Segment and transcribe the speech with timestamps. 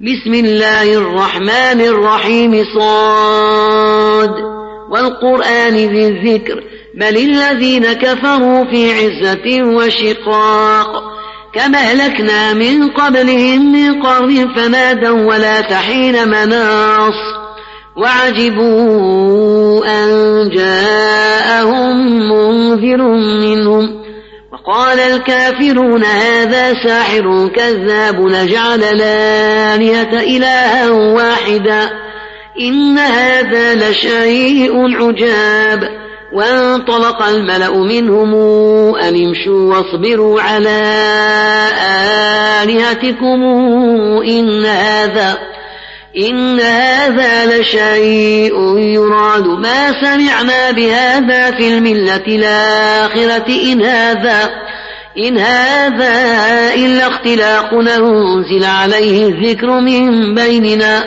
[0.00, 4.30] بسم الله الرحمن الرحيم صاد.
[4.90, 11.02] والقرآن ذي الذكر بل الذين كفروا في عزة وشقاق.
[11.54, 17.14] كما أهلكنا من قبلهم من قرن فنادوا ولا تحين مناص.
[17.96, 20.08] وعجبوا أن
[20.54, 21.96] جاءهم
[22.30, 23.02] منذر
[23.40, 24.05] منهم.
[24.66, 31.90] وقال الكافرون هذا ساحر كذاب نجعل الآلهة إلها واحدا
[32.60, 35.80] إن هذا لشيء عجاب
[36.32, 38.34] وانطلق الملأ منهم
[38.94, 40.82] أن امشوا واصبروا على
[42.62, 43.42] آلهتكم
[44.28, 45.38] إن هذا
[46.16, 49.46] إن هذا لشيء يراد.
[49.46, 53.72] ما سمعنا بهذا في الملة الآخرة.
[53.72, 54.50] إن هذا
[55.18, 56.14] إن هذا
[56.74, 57.74] إلا اختلاق.
[57.74, 61.04] أنزل عليه الذكر من بيننا.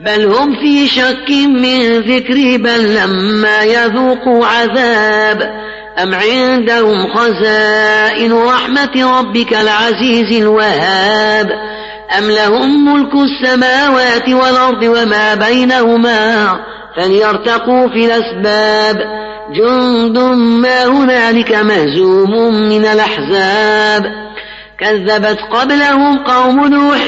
[0.00, 5.42] بل هم في شك من ذكري بل لما يذوقوا عذاب
[6.02, 11.77] أم عندهم خزائن رحمة ربك العزيز الوهاب.
[12.18, 16.60] أم لهم ملك السماوات والأرض وما بينهما
[16.96, 18.96] فليرتقوا في الأسباب
[19.54, 20.18] جند
[20.62, 24.28] ما هنالك مهزوم من الأحزاب
[24.80, 27.00] كذبت قبلهم قوم نوح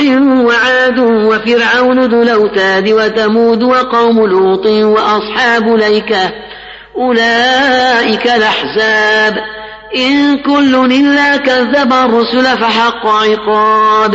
[0.47, 6.33] وعاد وفرعون ذو الأوتاد وثمود وقوم لوط وأصحاب ليكة
[6.97, 9.37] أولئك الأحزاب
[9.97, 14.15] إن كل إلا كذب الرسل فحق عقاب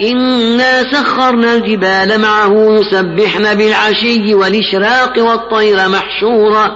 [0.00, 6.72] إنا سخرنا الجبال معه يسبحن بالعشي والإشراق والطير محشورة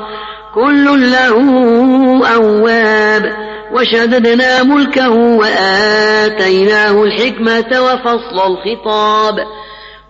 [0.54, 1.36] كل له
[2.34, 3.32] أواب.
[3.72, 9.34] وشددنا ملكه وآتيناه الحكمة وفصل الخطاب.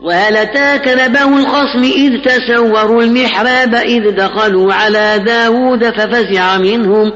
[0.00, 7.12] وهل أتاك نبأ الخصم إذ تسوروا المحراب إذ دخلوا على داود ففزع منهم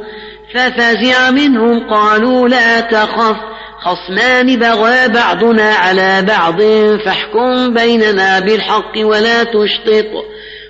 [0.54, 3.36] ففزع منهم قالوا لا تخف
[3.86, 6.62] خصمان بغى بعضنا على بعض
[7.04, 10.06] فاحكم بيننا بالحق ولا تشطط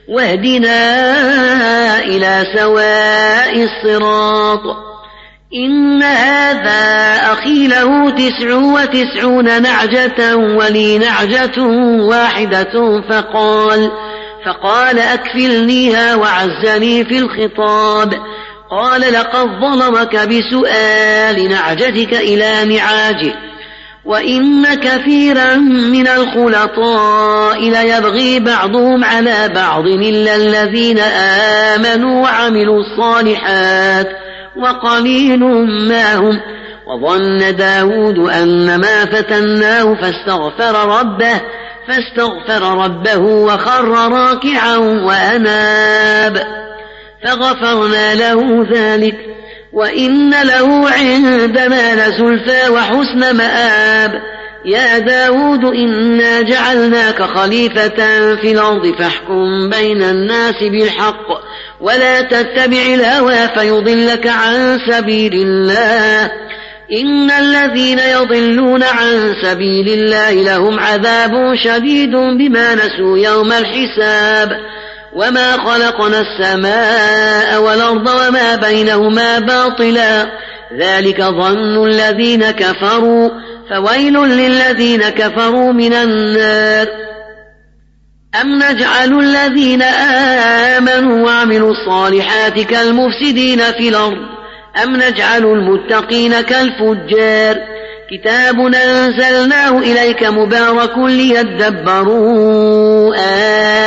[0.09, 0.78] واهدنا
[1.99, 4.60] إلى سواء الصراط.
[5.54, 11.62] إن هذا أخي له تسع وتسعون نعجة ولي نعجة
[12.00, 13.91] واحدة فقال
[14.47, 18.15] فقال أكفلنيها وعزني في الخطاب.
[18.71, 23.34] قال لقد ظلمك بسؤال نعجتك إلى نعاجه
[24.04, 25.54] وإن كثيرا
[25.91, 30.99] من الخلطاء ليبغي بعضهم على بعض إلا الذين
[31.75, 34.09] آمنوا وعملوا الصالحات
[34.56, 35.41] وقليل
[35.88, 36.41] ما هم
[36.87, 41.41] وظن داود أن ما فتناه فاستغفر ربه
[41.88, 46.66] فاستغفر ربه وخر راكعا وأناب.
[47.25, 49.16] فغفرنا له ذلك
[49.72, 54.12] وإن له عندنا لزلفى وحسن مآب.
[54.65, 57.97] يا داود إنا جعلناك خليفة
[58.34, 61.27] في الأرض فاحكم بين الناس بالحق
[61.81, 66.31] ولا تتبع الهوى فيضلك عن سبيل الله.
[66.93, 74.50] إن الذين يضلون عن سبيل الله لهم عذاب شديد بما نسوا يوم الحساب.
[75.16, 80.27] وما خلقنا السماء والأرض وما بينهما باطلا
[80.78, 83.31] ذلك ظن الذين كفروا
[83.71, 86.87] فويل للذين كفروا من النار
[88.41, 89.82] أم نجعل الذين
[90.77, 94.19] آمنوا وعملوا الصالحات كالمفسدين في الأرض
[94.84, 97.57] أم نجعل المتقين كالفجار
[98.10, 102.27] كتاب أنزلناه إليك مبارك ليدبروا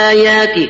[0.09, 0.69] آياته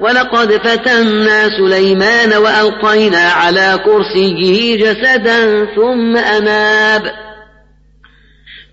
[0.00, 7.02] ولقد فتنا سليمان وألقينا على كرسيه جسدا ثم أناب.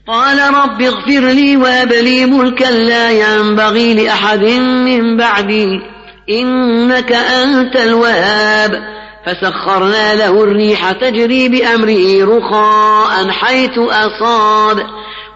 [0.07, 5.81] قال رب اغفر لي وهب لي ملكا لا ينبغي لأحد من بعدي
[6.29, 8.93] إنك أنت الوهاب.
[9.25, 14.77] فسخرنا له الريح تجري بأمره رخاء حيث أصاب.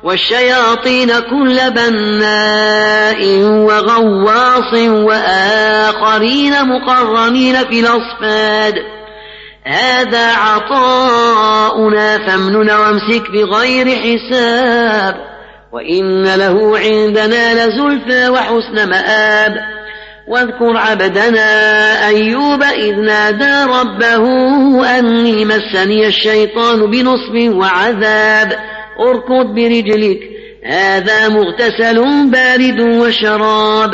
[0.04, 8.76] والشياطين كل بناء وغواص وآخرين مقرنين في الأصفاد.
[9.64, 15.16] هذا عطاؤنا فامنن وامسك بغير حساب.
[15.74, 19.54] وإن له عندنا لزلفى وحسن مآب.
[20.28, 24.26] واذكر عبدنا أيوب إذ نادى ربه
[25.00, 28.77] أني مسني الشيطان بنصب وعذاب.
[29.00, 30.20] أركض برجلك.
[30.66, 33.92] هذا مغتسل بارد وشراب.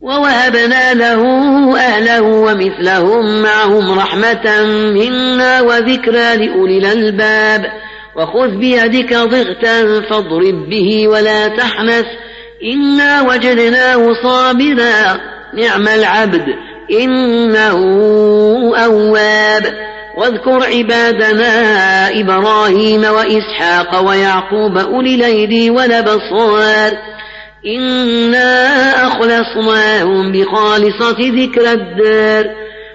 [0.00, 1.22] ووهبنا له
[1.76, 4.64] أهله ومثلهم معهم رحمة
[4.94, 7.62] منا وذكرى لأولي الألباب.
[8.16, 12.06] وخذ بيدك ضغتا فاضرب به ولا تحنث.
[12.74, 15.20] إنا وجدناه صابرا
[15.54, 16.44] نعم العبد.
[17.00, 17.78] إنه
[18.76, 19.95] أواب.
[20.16, 26.92] واذكر عبادنا إبراهيم وإسحاق ويعقوب أولي الأيدي والأبصار.
[27.66, 32.44] إنا أخلصناهم بخالصة ذكر الدار.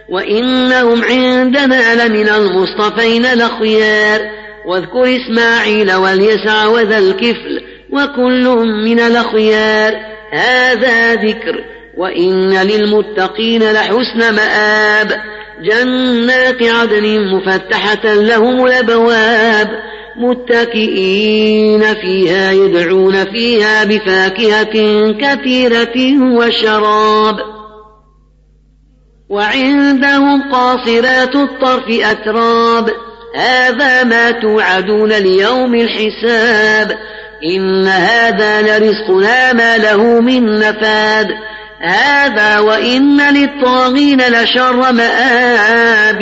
[0.10, 4.22] وإنهم عندنا لمن المصطفين الأخيار.
[4.68, 9.94] واذكر إسماعيل واليسع وذا الكفل وكل من الأخيار.
[10.32, 11.64] هذا ذكر.
[11.98, 15.41] وإن للمتقين لحسن مآب.
[15.62, 19.68] جنات عدن مفتحة لهم الأبواب
[20.18, 24.74] متكئين فيها يدعون فيها بفاكهة
[25.12, 27.36] كثيرة وشراب.
[29.30, 32.90] وعندهم قاصرات الطرف أتراب.
[33.36, 36.98] هذا ما توعدون ليوم الحساب.
[37.56, 41.28] إن هذا لرزقنا ما له من نفاد.
[41.82, 46.20] هذا وإن للطاغين لشر مآب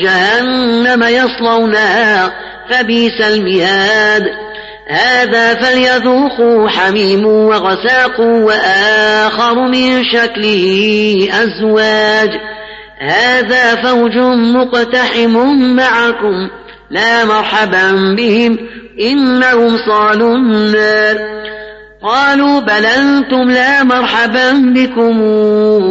[0.00, 2.32] جهنم يصلونها
[2.70, 4.22] فبئس المهاد.
[4.88, 12.30] هذا فليذوقوا حميم وغساق وآخر من شكله أزواج.
[12.98, 14.16] هذا فوج
[14.56, 15.36] مقتحم
[15.76, 16.48] معكم
[16.90, 18.58] لا مرحبا بهم
[19.00, 21.41] إنهم صالوا النار.
[22.02, 25.22] قالوا بل أنتم لا مرحبا بكم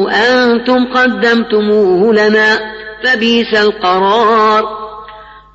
[0.09, 2.59] أنتم قدمتموه لنا
[3.03, 4.81] فبيس القرار.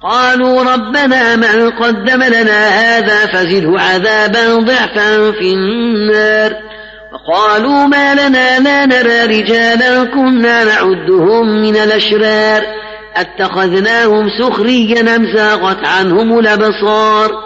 [0.02, 6.52] قالوا ربنا من قدم لنا هذا فزده عذابا ضعفا في النار.
[7.12, 12.62] وقالوا ما لنا لا نرى رجالا كنا نعدهم من الأشرار.
[13.16, 17.45] أتخذناهم سخريا أم زاغت عنهم الأبصار.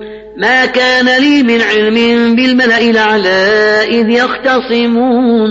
[0.37, 1.95] ما كان لي من علم
[2.35, 5.49] بالملأ الأعلى إذ يختصمون.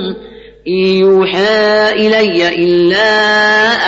[0.68, 3.12] إن يوحى إلي إلا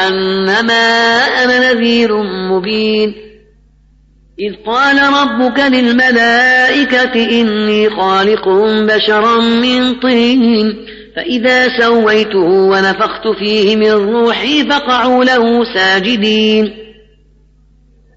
[0.09, 2.23] أنما أنا نذير
[2.53, 3.15] مبين.
[4.41, 8.49] إذ قال ربك للملائكة إني خالق
[8.87, 10.77] بشرا من طين.
[11.17, 16.82] فإذا سويته ونفخت فيه من روحي فقعوا له ساجدين.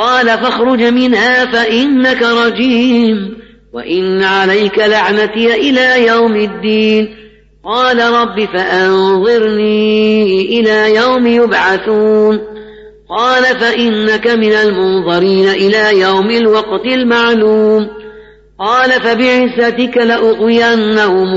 [0.00, 3.36] قال فاخرج منها فإنك رجيم
[3.72, 7.08] وإن عليك لعنتي إلى يوم الدين.
[7.64, 10.22] قال رب فأنظرني
[10.60, 12.40] إلى يوم يبعثون.
[13.18, 17.88] قال فإنك من المنظرين إلى يوم الوقت المعلوم.
[18.58, 21.28] قال فبعزتك لأغوينهم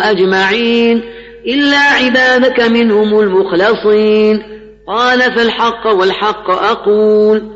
[0.00, 1.02] أجمعين.
[1.46, 4.42] إلا عبادك منهم المخلصين.
[4.88, 7.55] قال فالحق والحق أقول.